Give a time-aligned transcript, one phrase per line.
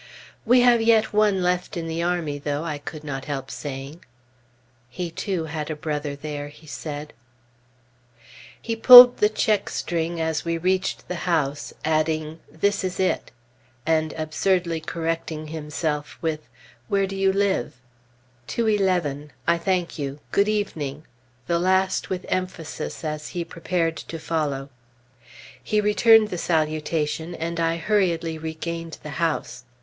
[0.47, 4.03] "We have yet one left in the army, though," I could not help saying.
[4.89, 7.13] He, too, had a brother there, he said.
[7.13, 8.09] A cousin of Mrs.
[8.09, 8.57] Lincoln.
[8.63, 8.75] He
[9.13, 13.29] pulled the check string as we reached the house, adding, "This is it,"
[13.85, 16.47] and absurdly correcting himself with
[16.87, 17.75] "Where do you live?"
[18.47, 19.31] "211.
[19.45, 20.19] I thank you.
[20.31, 21.05] Good evening";
[21.45, 24.69] the last with emphasis as he prepared to follow.
[25.63, 29.65] He returned the salutation, and I hurriedly regained the house.